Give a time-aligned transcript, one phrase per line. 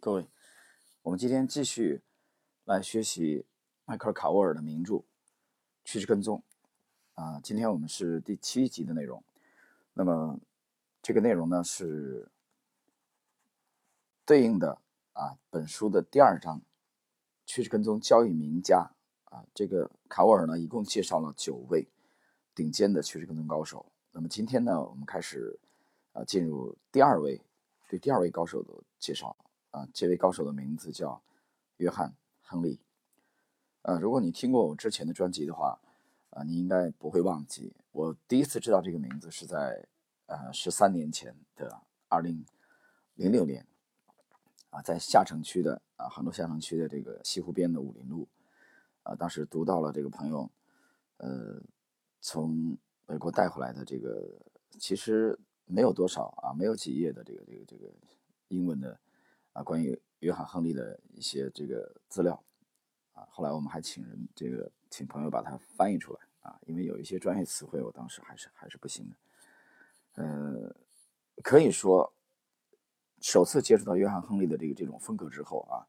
[0.00, 0.26] 各位，
[1.02, 2.00] 我们今天继续
[2.64, 3.44] 来学习
[3.84, 4.94] 迈克尔·卡沃尔的名著
[5.84, 6.42] 《趋势跟踪》
[7.22, 7.38] 啊。
[7.44, 9.22] 今天我们是第七集的内容。
[9.92, 10.40] 那么
[11.02, 12.30] 这个内容呢是
[14.24, 14.80] 对应的
[15.12, 16.58] 啊本书的第二章
[17.44, 18.90] 《趋势跟踪交易名家》
[19.36, 19.44] 啊。
[19.52, 21.86] 这个卡沃尔呢一共介绍了九位
[22.54, 23.84] 顶尖的趋势跟踪高手。
[24.12, 25.58] 那么今天呢，我们开始
[26.14, 27.38] 啊进入第二位
[27.86, 29.36] 对第二位高手的介绍。
[29.70, 31.22] 啊，这位高手的名字叫
[31.76, 32.08] 约翰·
[32.42, 32.80] 亨利。
[33.82, 35.80] 呃，如果你听过我之前的专辑的话，
[36.30, 39.86] 啊，你应该不会忘记，我第一次知道这个名字是在
[40.26, 42.44] 呃十三年前的二零
[43.14, 43.66] 零六年，
[44.70, 48.28] 啊，在下城区的啊杭州下城区的这个西湖边的武林路，
[49.04, 50.50] 啊，当时读到了这个朋友，
[51.18, 51.62] 呃，
[52.20, 54.28] 从美国带回来的这个，
[54.78, 57.90] 其实没有多少啊，没有几页的这个这个这个
[58.48, 58.98] 英文的。
[59.62, 62.42] 关于约翰·亨利的一些这个资料，
[63.12, 69.16] 啊，后来我们还请人这个请朋友把它翻译出来啊，因为有一些专业词汇，我当时还是还是不行的。
[70.22, 70.76] 呃，
[71.42, 72.12] 可以说，
[73.20, 75.86] 首次接触到约翰·亨利的这个这种风格之后啊，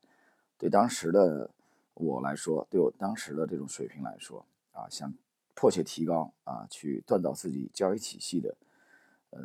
[0.58, 1.50] 对当时的
[1.94, 5.14] 我来说，对我当时的这种水平来说啊，想
[5.56, 8.56] 迫切提高啊，去锻造自己交易体系的，
[9.32, 9.40] 呃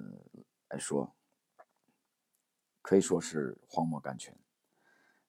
[0.68, 1.15] 来说。
[2.86, 4.32] 可以说是荒漠甘泉。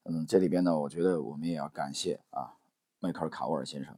[0.04, 2.56] 嗯，这里边呢，我觉得我们也要感谢啊，
[3.00, 3.98] 迈克尔·卡沃尔先生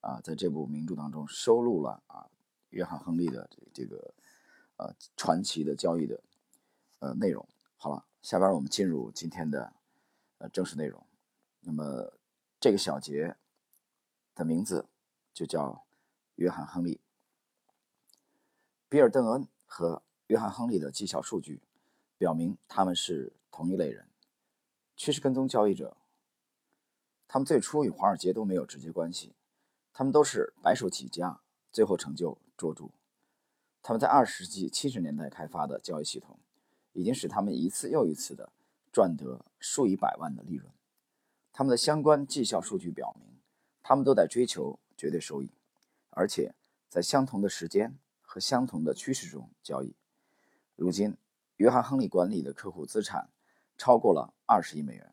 [0.00, 2.28] 啊，在这部名著当中收录了啊，
[2.70, 4.12] 约翰·亨利的这这个
[4.78, 6.20] 呃传奇的交易的
[6.98, 7.48] 呃内容。
[7.76, 9.72] 好了，下边我们进入今天的
[10.38, 11.00] 呃正式内容。
[11.60, 12.12] 那么
[12.58, 13.36] 这个小节
[14.34, 14.84] 的名字
[15.32, 15.86] 就叫
[16.34, 17.00] 约翰·亨利。
[18.88, 21.62] 比尔·邓恩和约翰·亨利的绩效数据。
[22.18, 24.06] 表明他们是同一类人，
[24.96, 25.96] 趋势跟踪交易者。
[27.28, 29.34] 他们最初与华尔街都没有直接关系，
[29.92, 31.40] 他们都是白手起家，
[31.72, 32.88] 最后成就卓著。
[33.82, 36.38] 他们在二十世纪七十年代开发的交易系统，
[36.92, 38.50] 已经使他们一次又一次的
[38.90, 40.72] 赚得数以百万的利润。
[41.52, 43.28] 他们的相关绩效数据表明，
[43.82, 45.50] 他们都在追求绝对收益，
[46.10, 46.54] 而且
[46.88, 49.94] 在相同的时间和相同的趋势中交易。
[50.76, 51.16] 如今。
[51.56, 53.30] 约翰·亨利管理的客户资产
[53.78, 55.12] 超过了二十亿美元。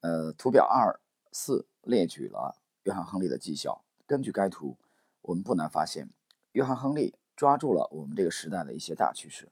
[0.00, 1.00] 呃，图表二
[1.32, 3.84] 四列举了约翰·亨利的绩效。
[4.06, 4.78] 根据该图，
[5.22, 6.08] 我们不难发现，
[6.52, 9.50] 约翰·亨利抓住了我们这个时代的一些大趋势。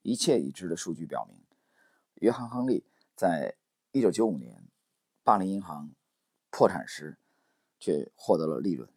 [0.00, 1.38] 一切已知的数据表明，
[2.14, 3.56] 约翰·亨利在
[3.92, 4.66] 1995年
[5.22, 5.90] 巴林银行
[6.50, 7.18] 破产时，
[7.78, 8.88] 却获得了利润。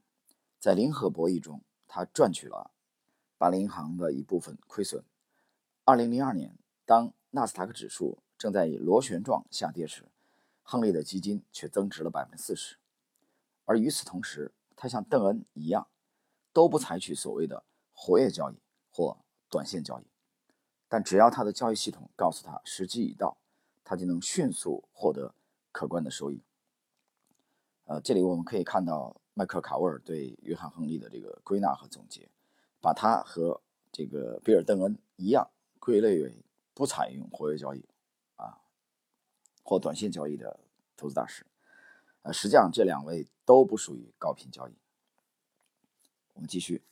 [0.60, 2.72] 在零和博弈中，他赚取了
[3.38, 5.04] 巴林银行的一部分亏损。
[5.88, 6.54] 二零零二年，
[6.86, 10.04] 当纳斯达克指数正在以螺旋状下跌时，
[10.62, 12.76] 亨利的基金却增值了百分之四十。
[13.64, 15.88] 而与此同时，他像邓恩一样，
[16.52, 18.58] 都不采取所谓的活跃交易
[18.92, 20.04] 或短线交易。
[20.90, 23.38] 但只要他的交易系统告诉他时机已到，
[23.86, 25.34] 他就能迅速获得
[25.72, 26.42] 可观的收益。
[27.86, 32.30] 呃，这里我们可以看到迈克尔·卡沃尔对约翰·亨利的这个归纳和总结，
[32.82, 35.50] 把他和这个比尔·邓恩一样。
[35.80, 36.44] 归类为
[36.74, 37.86] 不采用活跃交易
[38.36, 38.60] 啊
[39.64, 40.60] 或短线交易的
[40.96, 41.46] 投资大师，
[42.22, 44.76] 呃，实际上这两位都不属于高频交易。
[46.34, 46.84] 我们继续，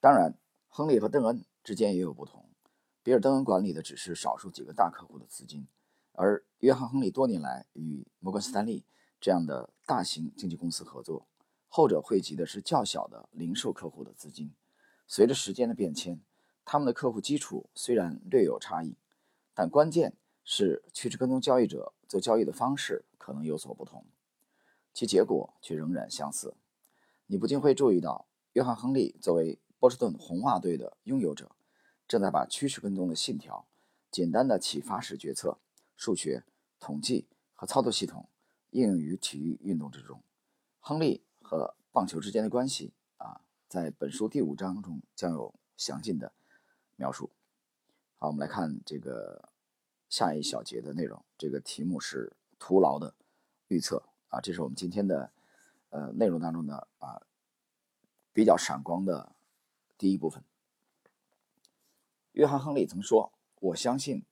[0.00, 0.34] 当然，
[0.68, 2.48] 亨利和邓恩之间也有不同。
[3.02, 5.66] 比尔·邓恩管理的只是少数几个大客户的资金，
[6.12, 8.84] 而约翰·亨利多年来与摩根斯坦利
[9.20, 11.26] 这样的大型经纪公司合作，
[11.68, 14.52] 后者汇集的是较小的零售客户的资金。
[15.06, 16.20] 随着时间的变迁。
[16.70, 18.94] 他们的客户基础虽然略有差异，
[19.54, 20.12] 但关键
[20.44, 24.04] 是趋势跟踪交易者做交易的方式可能有所不同，
[24.92, 26.54] 其结果却仍然相似。
[27.24, 31.52] 你不禁会注意到，约翰·亨利作为波士顿红袜队的拥有者，
[32.06, 33.66] 正在把趋势跟踪的信条、
[34.10, 35.56] 简单的启发式决策、
[35.96, 36.44] 数学、
[36.78, 38.28] 统计和操作系统
[38.72, 40.22] 应用于体育运动之中。
[40.80, 46.30] 亨利和棒球之间的关系啊，在本书第五章中将有详尽的。
[46.98, 47.30] 描述，
[48.16, 49.50] 好，我们来看这个
[50.08, 51.24] 下一小节的内容。
[51.38, 53.14] 这个题目是徒劳的
[53.68, 55.32] 预测啊，这是我们今天的
[55.90, 57.22] 呃内容当中的啊
[58.32, 59.36] 比较闪光的
[59.96, 60.42] 第一部分。
[62.32, 64.26] 约翰·亨利曾说：“我相信，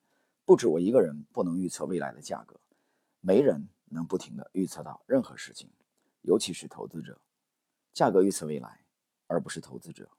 [0.44, 2.60] 不止我一个人不能预测未来的价格，
[3.20, 5.70] 没人能不停的预测到任何事情，
[6.22, 7.20] 尤其是投资者。
[7.92, 8.84] 价格预测未来，
[9.28, 10.10] 而不是投资者。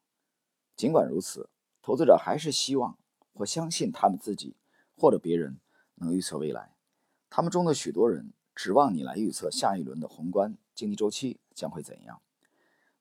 [0.78, 1.50] 尽管如此。”
[1.88, 2.98] 投资者还是希望
[3.34, 4.57] 或相信他们自己
[4.98, 5.57] 或者别人
[5.95, 6.75] 能预测未来。
[7.30, 12.22] 他们中的许多人指望你来预测下一轮的宏观经济周期将会怎样。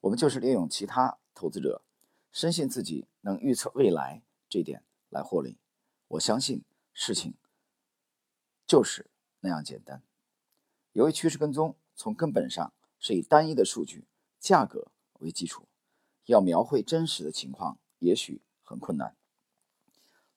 [0.03, 1.83] 我们就是利用其他投资者
[2.31, 5.59] 深信自己能预测未来这点来获利。
[6.07, 6.63] 我相信
[6.93, 7.35] 事情
[8.69, 9.11] 就是
[9.41, 10.01] 那样简单。
[10.93, 14.07] 由于趋势跟踪从根本上是以单一的数据
[14.39, 15.67] 价格为基础，
[16.27, 19.17] 要描绘真实的情况也许很困难。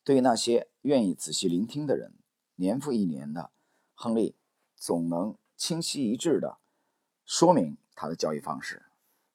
[0.06, 2.14] 对于那些愿意仔细聆听的人，
[2.56, 3.52] 年复一年的
[3.94, 4.36] 亨利
[4.78, 6.60] 总能清晰一致地
[7.26, 8.86] 说明他的交易方式。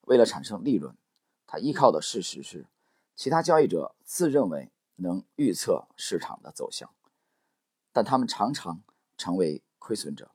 [0.02, 0.96] 为了产生利润，
[1.46, 2.66] 他依靠的事实是，
[3.14, 6.94] 其他交易者自认为能预测市场的走向，
[7.92, 8.82] 但他们常常
[9.16, 10.30] 成为亏损者。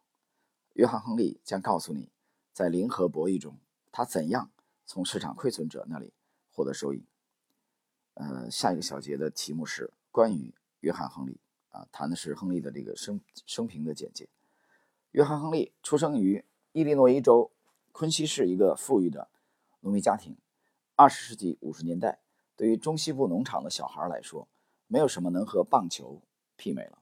[0.73, 2.11] 约翰·亨利将告诉你，
[2.53, 3.57] 在零和博弈中，
[3.91, 4.51] 他怎样
[4.85, 6.13] 从市场亏损者那里
[6.51, 7.05] 获得收益。
[8.19, 9.93] 呃，下一个小节的题目是。
[10.11, 11.39] 关于约翰·亨利
[11.69, 14.27] 啊，谈的是亨利的这个生生平的简介。
[15.11, 16.43] 约翰·亨利出生于
[16.73, 17.51] 伊利诺伊州
[17.93, 19.29] 昆西市一个富裕的
[19.81, 20.35] 农民家庭。
[20.95, 22.19] 二十世纪五十年代，
[22.57, 24.49] 对于中西部农场的小孩来说，
[24.87, 26.21] 没有什么能和棒球
[26.57, 26.97] 媲美了。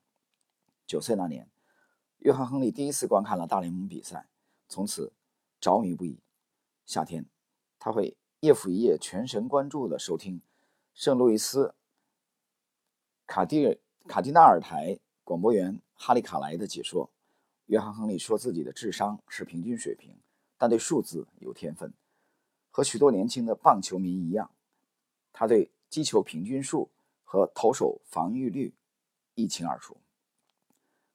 [0.85, 1.49] 九岁那年，
[2.19, 4.27] 约翰·亨利第一次观看了大联盟比赛，
[4.67, 5.13] 从此
[5.59, 6.19] 着迷不已。
[6.85, 7.25] 夏天，
[7.79, 10.41] 他会夜复一夜全神贯注地收听
[10.97, 11.75] 圣路易斯。
[13.27, 17.11] 卡蒂卡蒂纳尔台广播员哈利卡莱的解说：
[17.67, 20.17] 约翰·亨利说自己的智商是平均水平，
[20.57, 21.94] 但对数字有天分。
[22.71, 24.49] 和许多年轻的棒球迷一样，
[25.31, 26.89] 他对击球平均数
[27.23, 28.73] 和投手防御率
[29.35, 29.97] 一清二楚。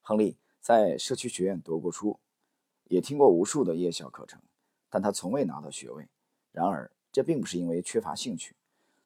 [0.01, 2.21] 亨利在社区学院读过书，
[2.85, 4.41] 也听过无数的夜校课程，
[4.89, 6.09] 但他从未拿到学位。
[6.53, 8.55] 然而，这并不是因为缺乏兴趣。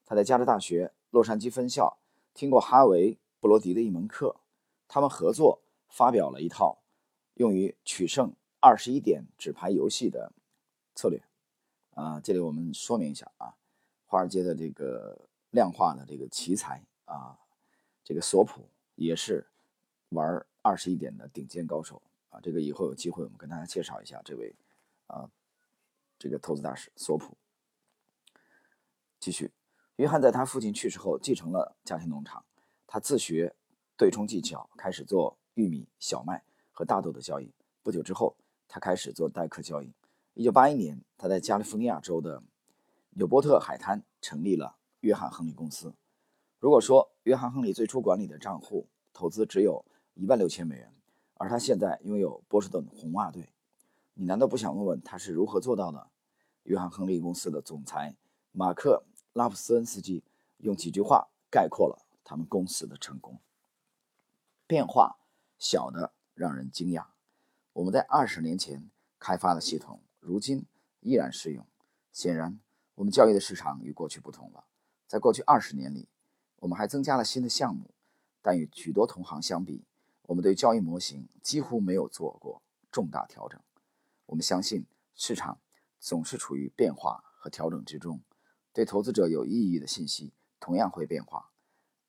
[0.06, 1.98] 他在加州大学洛杉矶分校。
[2.32, 4.36] 听过哈维·布罗迪的一门课，
[4.86, 6.78] 他们合作发表了一套
[7.34, 8.30] 用于取胜
[8.60, 10.30] 二十一点纸牌游戏的
[10.94, 11.22] 策略。
[11.94, 13.56] 啊，这里我们说明一下啊，
[14.04, 15.18] 华尔街的这个
[15.50, 17.38] 量化的这个奇才啊，
[18.04, 19.46] 这个索普也是
[20.10, 22.38] 玩二十一点的顶尖高手啊。
[22.42, 24.54] 这个以后有机会我们跟大家介绍一下这位
[25.06, 25.30] 啊，
[26.18, 27.34] 这个投资大师索普。
[29.18, 29.50] 继续。
[29.96, 32.44] 约翰在他父亲去世后继承了家庭农场，
[32.86, 33.56] 他自学
[33.96, 37.50] 对冲技巧，开始做玉米、小麦和大豆的交易。
[37.82, 38.36] 不久之后，
[38.68, 39.94] 他开始做代客交易。
[40.34, 42.42] 1981年，他在加利福尼亚州的
[43.12, 45.94] 纽波特海滩成立了约翰·亨利公司。
[46.58, 49.82] 如果说约翰·亨利最初管理的账户投资只有
[50.12, 50.92] 一万六千美元，
[51.38, 53.48] 而他现在拥有波士顿红袜队，
[54.12, 56.06] 你难道不想问问他是如何做到的？
[56.64, 58.14] 约翰·亨利公司的总裁
[58.52, 59.02] 马克。
[59.36, 60.24] 拉普斯恩斯基
[60.60, 63.38] 用几句话概括了他们公司的成功：
[64.66, 65.18] 变化
[65.58, 67.08] 小的让人惊讶。
[67.74, 70.64] 我们在二十年前开发的系统，如今
[71.00, 71.66] 依然适用。
[72.10, 72.58] 显然，
[72.94, 74.64] 我们交易的市场与过去不同了。
[75.06, 76.08] 在过去二十年里，
[76.60, 77.90] 我们还增加了新的项目，
[78.40, 79.84] 但与许多同行相比，
[80.22, 83.60] 我们对交易模型几乎没有做过重大调整。
[84.24, 85.58] 我们相信，市场
[86.00, 88.22] 总是处于变化和调整之中。
[88.76, 91.48] 对投资者有意义的信息同样会变化。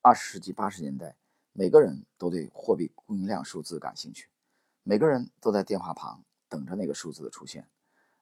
[0.01, 1.15] 二十世纪八十年代，
[1.53, 4.27] 每个人都对货币供应量数字感兴趣，
[4.83, 7.69] 每个人都在电话旁等着那个数字的出现。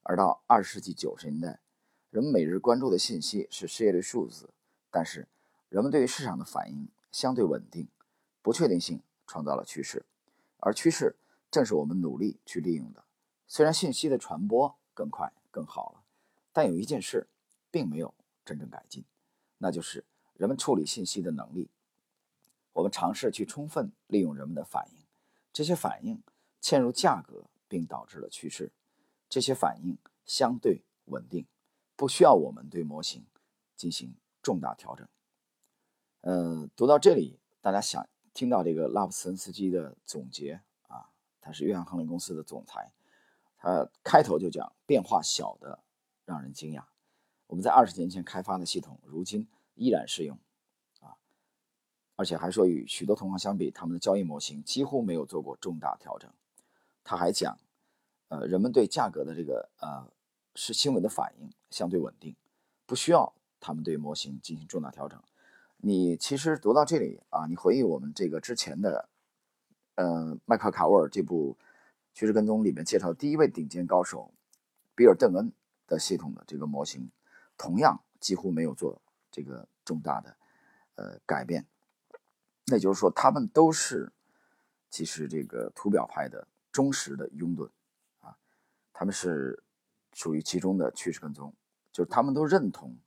[0.03, 1.59] 而到二十世纪九十年代，
[2.11, 4.51] 人们每日关注的信息是失业率数字，
[4.91, 5.27] 但是
[5.69, 7.87] 人们对于市场的反应相对稳定。
[8.43, 10.05] 不确定性创造了趋势，
[10.59, 11.15] 而趋势
[11.49, 13.03] 正是我们努力去利用的。
[13.47, 16.03] 虽然信息的传播更快更好了，
[16.53, 17.25] 但有一件事
[17.71, 18.13] 并没有。
[18.45, 19.03] 真正改进，
[19.57, 21.69] 那就是人们处理信息的能力。
[22.73, 25.03] 我们尝试去充分利用人们的反应，
[25.51, 26.21] 这些反应
[26.61, 28.71] 嵌入价格，并导致了趋势。
[29.27, 31.45] 这些反应相对稳定，
[31.95, 33.25] 不需要我们对模型
[33.75, 35.07] 进行重大调整。
[36.21, 41.09] 呃，读到这里，大家想听到这个拉普森斯基的总结啊？
[41.39, 42.91] 他是约翰亨利公司的总裁，
[43.57, 45.79] 他开头就讲变化小的
[46.25, 46.83] 让人惊讶。
[47.47, 50.37] 我们在二十年前开发的系统，如今依然适用，
[50.99, 51.15] 啊，
[52.15, 56.29] 而且还说与许多同行相比，他们的交易模型几乎没有做过重大调整。
[57.03, 57.57] 他还讲，
[58.29, 60.11] 呃，人们对价格的这个呃
[60.55, 62.35] 是新闻的反应相对稳定，
[62.87, 65.21] 不需要他们对模型进行重大调整。
[65.77, 69.07] 你其实读到这里啊，你回忆我们这个之前的，
[69.93, 71.55] 呃，麦克卡沃尔这部
[72.15, 74.33] 趋势跟踪里面介绍第一位顶尖高手
[74.95, 75.51] 比尔邓恩
[75.85, 77.11] 的系统的这个模型。
[77.57, 80.37] 同样几乎没有做这个重大的
[80.95, 81.65] 呃改变，
[82.65, 84.11] 那就是说他们都是
[84.89, 87.69] 其实这个图表派的忠实的拥趸
[88.19, 88.37] 啊，
[88.93, 89.63] 他们是
[90.13, 91.53] 属于其中的趋势跟踪，
[91.91, 92.97] 就是他们都认同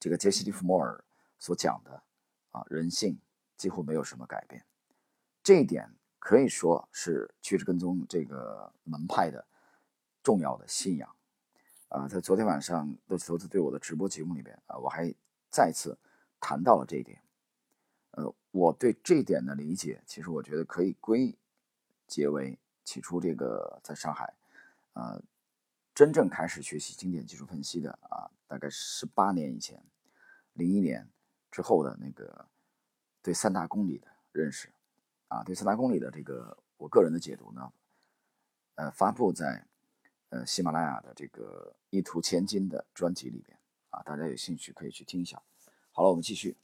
[0.00, 1.04] 这个杰西·利弗莫尔
[1.38, 2.02] 所讲的
[2.50, 3.20] 啊，人性
[3.56, 4.64] 几乎没有什么改变，
[5.42, 9.46] 这一点可以说是趋势跟踪这个门派的
[10.22, 11.14] 重要的信仰
[11.88, 12.08] 啊。
[12.08, 15.12] 在昨天晚上乐奇投资对我的直播节目里边啊，我还
[15.50, 15.96] 再次
[16.40, 17.20] 谈到了这一点。
[18.12, 21.36] 呃，我对这一点的理解，其实我觉得可以归
[22.06, 24.32] 结为起初这个在上海，
[24.94, 25.22] 呃，
[25.94, 29.80] 真正开始学习经典技术分析的啊，大概十八年以前，
[30.54, 31.06] 零一年
[31.50, 32.46] 之后的那个
[33.22, 34.68] 对三大公理的认识，
[35.28, 37.72] 啊，对三大公理的这个我个人的解读呢，
[38.76, 39.64] 呃，发布在
[40.30, 43.58] 呃喜马拉雅的这个一图千金的专辑里边，
[43.90, 45.42] 啊，大家有兴趣可以去听一下。
[45.92, 46.56] 好了，我们继续。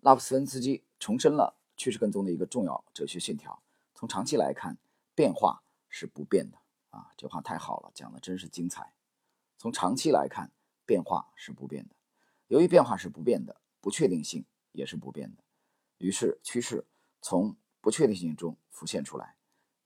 [0.00, 3.62] 拉普斯恩斯基重申了趋势跟踪的一个重要哲学信条：
[3.94, 4.78] 从长期来看，
[5.14, 6.58] 变化是不变的。
[6.90, 8.94] 啊，这话太好了，讲的真是精彩。
[9.58, 10.52] 从长期来看，
[10.86, 11.94] 变化是不变的。
[12.46, 15.42] 由于变化是不变的，不确定性也是不变的。
[15.98, 16.86] 于是，趋势
[17.20, 19.36] 从不确定性中浮现出来。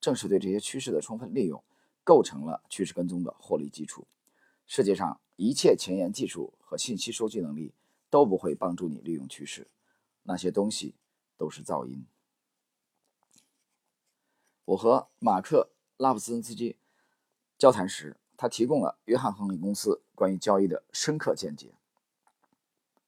[0.01, 1.65] 正是对这些趋势的充分利用，
[2.05, 4.07] 构成了趋势跟踪的获利基础。
[4.67, 7.75] 世界上一切前沿技术和信息收集能力
[8.09, 9.69] 都不会帮助你利用趋势。
[10.25, 10.95] 那些东西
[11.37, 12.07] 都是噪音。
[14.65, 16.77] 我和马克·拉普斯恩斯基
[17.59, 21.75] 交谈时，他提供了约翰·亨利公司关于交易的深刻见解。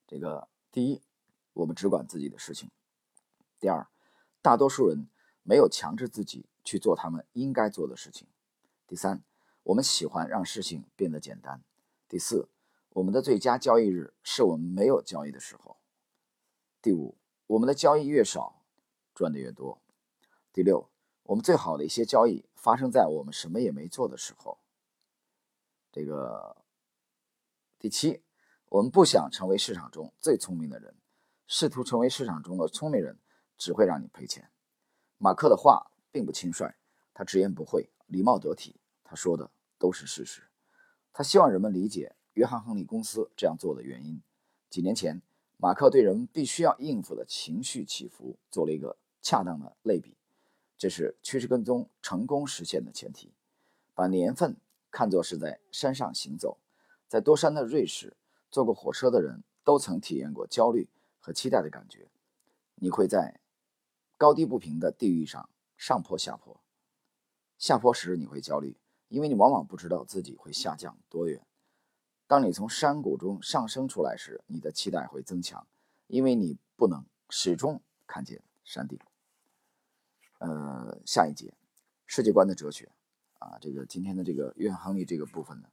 [0.06, 1.00] 这个第一，
[1.52, 2.68] 我们只管自己的事情；
[3.60, 3.86] 第二，
[4.42, 5.06] 大多数人
[5.44, 8.26] 没有强制自己去做他们应该做的事情；
[8.86, 9.24] 第三，
[9.62, 11.60] 我们喜欢让事情变得简单；
[12.06, 12.50] 第四，
[12.90, 15.78] 我们的最佳交易日是我们没有交易的时候。
[16.82, 18.62] 第五，我们的交易越少，
[19.14, 19.80] 赚的越多。
[20.52, 20.90] 第六，
[21.22, 24.58] 我们最好的一些交易发生在我们什么也没做的时候。
[25.90, 26.56] 这个
[27.78, 28.22] 第七，
[28.66, 30.94] 我们不想成为市场中最聪明的人，
[31.46, 33.18] 试图成为市场中的聪明人
[33.56, 34.50] 只会让你赔钱。
[35.16, 36.74] 马克的话并不轻率，
[37.14, 40.42] 他直言不讳，礼貌得体，他说的都是事实。
[41.12, 44.20] 他希望人们理解约翰·亨利公司这样做的原因。
[44.68, 45.22] 几年前。
[45.56, 50.14] 马克对人们必须要应付的情绪起伏做了一个恰当的类比，
[50.76, 53.32] 这是趋势跟踪成功实现的前提。
[53.94, 54.56] 把年份
[54.90, 56.58] 看作是在山上行走，
[57.08, 58.14] 在多山的瑞士，
[58.50, 62.10] 坐过火车的人都曾体验过焦虑和期待的感觉。
[62.74, 63.40] 你会在
[64.18, 66.60] 高低不平的地域上上坡下坡，
[67.64, 68.76] 下坡时你会焦虑，
[69.08, 71.40] 因为你往往不知道自己会下降多远。
[72.26, 75.66] 当你从山谷中上升出来时，你的期待会增强，
[76.06, 78.98] 因为你不能始终看见山顶。
[80.40, 81.54] 呃，下一节，
[82.04, 82.92] 世界观的哲学
[83.38, 85.68] 啊，这个今天的这个约翰·亨利这个部分呢，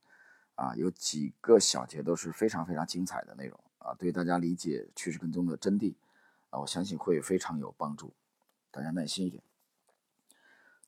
[0.55, 5.93] 啊，有几个小节都是非常非常精彩的内容啊，对大家理解趋势跟踪的真谛
[6.51, 8.13] 啊，我相信会非常有帮助。
[8.71, 9.43] 大家耐心一点。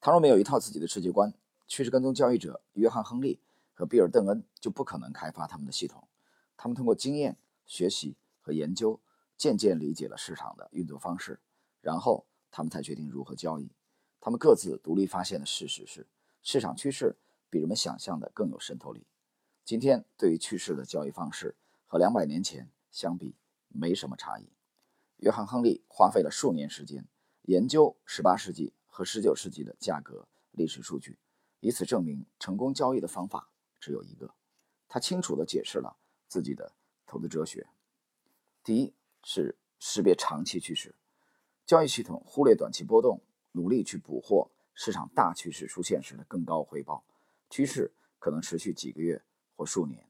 [0.03, 1.33] 倘若没有一套自己的世界观，
[1.65, 3.39] 趋势跟踪交易者约翰·亨利。
[3.73, 6.05] 和比尔·邓恩就不可能开发他们的系统。
[6.57, 8.99] 他们通过经验学习和研究，
[9.37, 11.39] 渐渐理解了市场的运作方式，
[11.79, 13.71] 然后他们才决定如何交易。
[14.19, 16.05] 他们各自独立发现的事实是，
[16.41, 17.15] 市场趋势
[17.49, 19.07] 比人们想象的更有渗透力。
[19.63, 21.55] 今天对于趋势的交易方式
[21.87, 23.35] 和两百年前相比
[23.69, 24.49] 没什么差异。
[25.19, 27.07] 约翰·亨利花费了数年时间
[27.43, 31.17] 研究18世纪和19世纪的价格历史数据，
[31.61, 33.49] 以此证明成功交易的方法。
[33.79, 34.35] 只有一个，
[34.87, 35.97] 他清楚地解释了
[36.27, 36.71] 自己的
[37.07, 37.67] 投资哲学。
[38.63, 40.93] 第一是识别长期趋势，
[41.65, 43.19] 交易系统忽略短期波动，
[43.53, 47.03] 努力去捕获市场大趋势出现时的更高回报。
[47.49, 49.19] 趋势可能持续几个月
[49.55, 50.07] 或数年。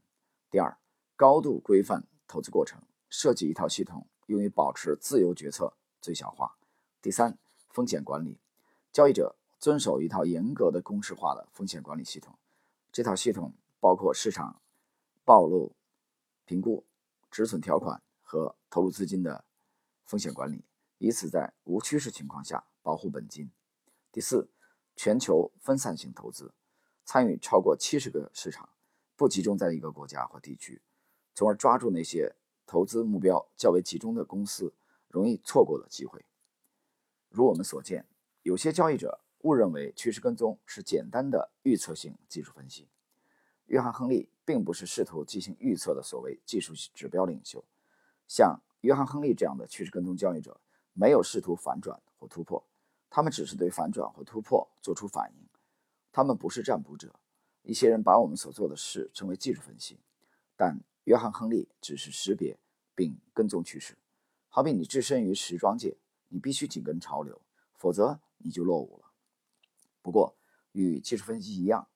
[0.51, 0.77] 第二，
[1.15, 6.57] 高度规范投资过程，设计一套系统用于保持自由决策最小化。
[7.01, 7.37] 第三，
[7.69, 8.39] 风险管理，
[8.93, 12.37] 交易者遵守一套严格的公式化的风险管理系统，
[12.93, 13.53] 这套系统。
[13.83, 14.61] 包括市场
[15.25, 15.75] 暴露
[16.45, 16.85] 评估、
[17.29, 19.43] 止损条款和投入资金的
[20.05, 20.63] 风险管理，
[20.99, 23.51] 以此在无趋势情况下保护本金。
[24.09, 24.49] 第四，
[24.95, 26.53] 全球分散型投资，
[27.03, 28.69] 参与超过七十个市场，
[29.17, 30.81] 不集中在一个国家或地区，
[31.35, 32.33] 从而抓住那些
[32.65, 34.73] 投资目标较为集中的公司
[35.09, 36.23] 容易错过的机会。
[37.27, 38.07] 如我们所见，
[38.43, 42.87] 有些交易者误认为趋势跟踪是简单的预测性技术分析。
[43.67, 47.63] 约翰·亨利并不是试图进行预测的所谓技术指标领袖。
[48.27, 50.59] 像约翰·亨利这样的趋势跟踪交易者，
[50.91, 52.61] 没有试图反转或突破，
[53.09, 55.47] 他们只是对反转或突破做出反应，
[56.11, 57.15] 他们不是占卜者。
[57.61, 59.97] 一些人把我们所做的事称为技术分析，
[60.57, 62.59] 但约翰·亨利只是识别
[62.93, 63.97] 并跟踪趋势。
[64.49, 65.95] 好比你置身于时装界，
[66.27, 67.41] 你必须紧跟潮流，
[67.77, 69.11] 否则你就落伍了。
[70.01, 70.35] 不过，
[70.73, 71.87] 与技术分析一样，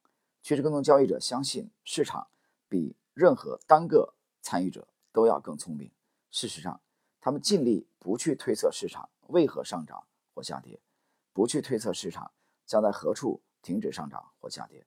[0.41, 2.27] 趋势跟踪交易者相信市场
[2.69, 5.91] 比任何单个参与者都要更聪明。
[6.31, 6.81] 事实上，
[7.19, 10.79] 他们尽力不去推测市场为何上涨或下跌，
[11.33, 12.31] 不去推测市场
[12.65, 14.85] 将在何处停止上涨或下跌。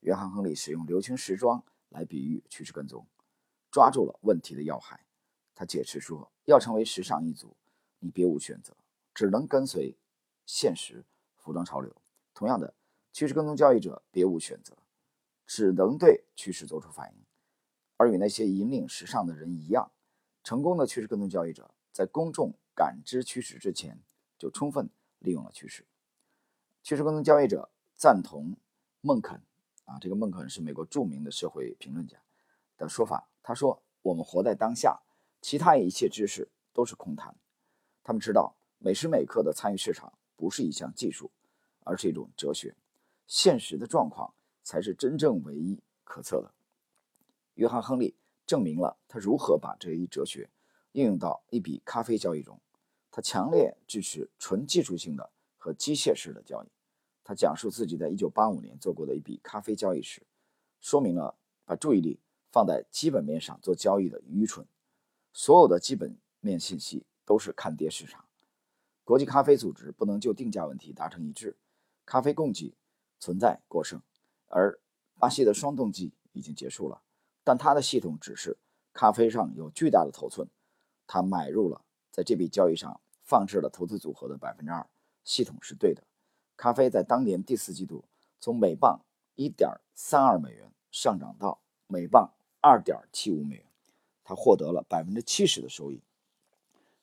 [0.00, 3.06] 约翰·亨利使用流行时装来比喻趋势跟踪，
[3.70, 5.06] 抓住了问题的要害。
[5.54, 7.56] 他解释说：“要成为时尚一族，
[7.98, 8.76] 你别无选择，
[9.14, 9.96] 只能跟随
[10.46, 11.04] 现实
[11.36, 11.94] 服装潮流。
[12.32, 12.72] 同样的，
[13.12, 14.74] 趋势跟踪交易者别无选择，
[15.46, 17.24] 只能对趋势做出反应。
[17.98, 19.90] 而与那些引领时尚的人一样，
[20.42, 24.00] 成功的趋势跟踪交易者在公众感知趋势之前，
[24.38, 24.88] 就充分
[25.18, 25.86] 利用了趋势。
[26.82, 28.56] 趋势跟踪交易者赞同
[29.02, 29.42] 孟肯。”
[29.86, 32.20] 啊，这个孟肯是美国著名的社会评论家
[32.76, 33.28] 的说法。
[33.40, 35.00] 他说：“我们活在当下，
[35.40, 37.36] 其他一切知识都是空谈。”
[38.02, 41.30] 他们知道每时每刻的参与市场不是一项技术，
[41.84, 42.76] 而是一种哲学。
[43.26, 46.52] 现实的状况才是真正唯一可测的。
[47.54, 48.14] 约翰·亨利
[48.46, 50.50] 证明了他如何把这一哲学
[50.92, 52.60] 应用到一笔咖啡交易中。
[53.10, 56.68] 他强烈支持纯技术性的和机械式的交易。
[57.24, 60.22] 他讲述自己在1985年做过的一笔咖啡交易时，
[60.80, 62.20] 说明了把注意力
[62.52, 64.66] 放在基本面上做交易的愚蠢。
[65.32, 68.25] 所有的基本面信息都是看跌市场。
[69.06, 71.56] 国际咖啡组织不能就定价问题达成一致。
[72.04, 72.74] 咖啡供给
[73.20, 74.02] 存在过剩，
[74.48, 74.80] 而
[75.20, 77.00] 巴西的双冻季已经结束了，
[77.44, 78.58] 但他的系统指示
[78.92, 80.48] 咖啡上有巨大的头寸。
[81.06, 84.84] 他买入了在这笔交易上放置了投资组合的百分之二。
[85.22, 86.02] 系统是对的。
[86.56, 88.04] 咖啡在当年第四季度
[88.40, 89.00] 从每磅
[89.36, 93.66] 一点三二美元上涨到每磅二点七五美元，
[94.24, 96.02] 他获得了百分之七十的收益。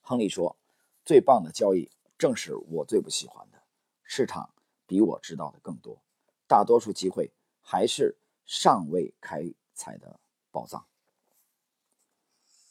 [0.02, 0.58] 亨利说
[1.06, 3.62] ：“最棒的交易正是我最不喜欢的，
[4.04, 4.54] 市场
[4.86, 6.02] 比我知道的更多，
[6.48, 10.20] 大多数机会还是尚未开采的
[10.52, 10.86] 宝藏。”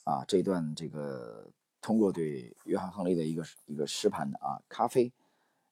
[0.04, 1.50] 啊，这段这个
[1.80, 5.12] 通过对约翰·亨利的一个一个实盘的啊咖啡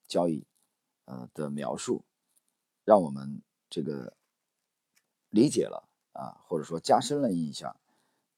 [0.06, 0.46] 交易。
[1.06, 2.04] 呃的描述，
[2.84, 4.14] 让我们这个
[5.30, 7.74] 理解了啊，或者说加深了印象。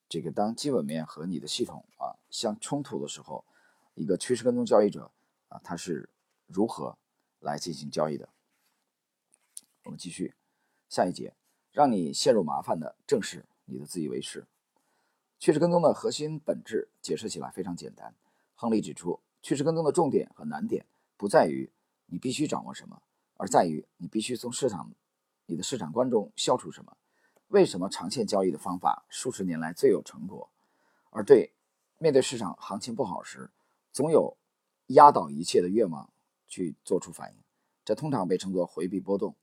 [0.08, 3.44] 这个当基本面和你的系统啊相冲突的时候，
[3.92, 5.10] 一个趋势跟踪交易者
[5.52, 6.08] 啊，他是
[6.46, 6.96] 如何
[7.40, 8.28] 来进行交易的？
[9.82, 10.34] 我们继续
[10.88, 11.34] 下一节，
[11.70, 14.46] 让你陷入麻烦的正是你的自以为是。
[15.38, 18.14] 趋势跟踪的核心本质解释起来非常简单。
[18.54, 20.86] 亨利指出，趋势跟踪的重点和难点
[21.16, 21.70] 不在于。
[22.06, 23.02] 你必须掌握什么，
[23.38, 24.92] 而在于你必须从市场、
[25.46, 26.94] 你的市场观中消除什么。
[27.48, 30.50] 为什么长线交易的方法数十年来最有成果，
[31.08, 31.54] 而对
[31.96, 33.50] 面对市场行情不好时，
[33.92, 34.36] 总有
[34.92, 36.10] 压倒一切的愿望
[36.48, 37.42] 去做出反应？
[37.84, 39.34] 这通常被称作回避波动。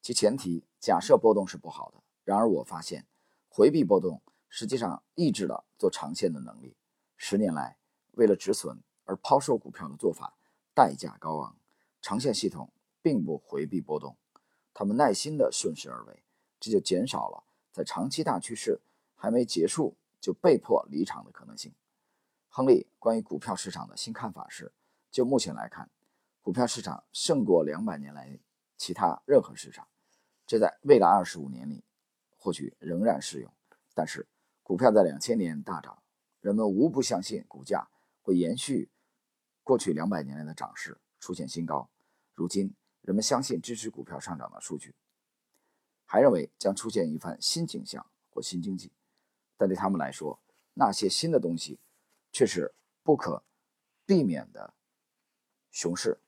[0.00, 2.02] 其前提假设波动是不好的。
[2.24, 3.06] 然而我发现，
[3.48, 6.76] 回避波动实际上抑制了做长线的能力。
[7.16, 7.76] 十年来，
[8.12, 10.36] 为了止损而抛售股票的做法，
[10.74, 11.56] 代价高昂。
[12.00, 14.16] 长线系统并不回避波动，
[14.72, 16.22] 他们耐心地顺势而为，
[16.60, 18.80] 这就减少了在长期大趋势
[19.14, 21.72] 还没结束就被迫离场的可能性。
[22.48, 24.72] 亨利关于股票市场的新看法是：
[25.12, 25.88] 就目前来看，
[26.40, 28.40] 股票市场胜过两百年来
[28.76, 29.86] 其他任何市场，
[30.46, 31.84] 这在未来二十五年里
[32.36, 33.52] 或许仍然适用。
[33.94, 34.26] 但是，
[34.62, 36.02] 股票在两千年大涨，
[36.40, 37.88] 人们无不相信股价
[38.22, 38.90] 会延续
[39.62, 40.98] 过去两百年来的涨势。
[41.20, 41.88] 出现新高，
[42.34, 44.92] 如今人们相信支持股票上涨的数据，
[46.04, 48.90] 还认为将出现一番新景象或新经济，
[49.56, 50.40] 但对他们来说，
[50.74, 51.78] 那些新的东西
[52.32, 53.44] 却是不可
[54.04, 54.74] 避免的
[55.72, 56.20] 熊市。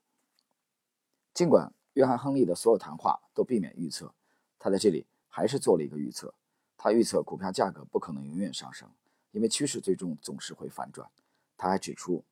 [1.32, 4.12] 尽管约翰·亨利的所有谈话都避免预测，
[4.58, 6.34] 他在这里还是做了一个预测。
[6.76, 8.90] 他预测股票价格不可能永远上升，
[9.30, 11.08] 因为趋势最终总是会反转。
[11.56, 12.24] 他还指出，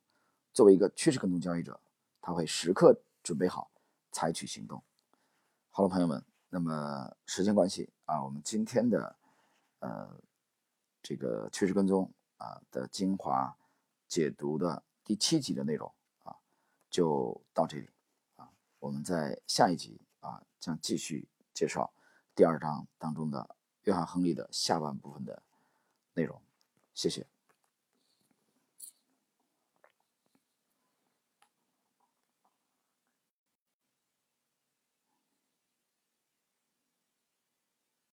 [0.51, 1.79] 作为一个趋势跟踪交易者。
[2.25, 3.69] 他会时刻准备好
[4.09, 4.81] 采取行动。
[5.69, 9.13] 好了，朋友们，那么时间关系啊，我们今天的
[9.79, 10.09] 呃
[11.01, 13.53] 这个趋势跟踪啊的精华
[14.07, 15.93] 解读的第七集的内容
[16.93, 17.89] 就到这里
[18.35, 21.91] 啊，我们在下一集啊将继续介绍
[22.35, 25.41] 第二章当中的约翰·亨利的下半部分的
[26.13, 26.39] 内容。
[26.93, 27.32] 谢谢。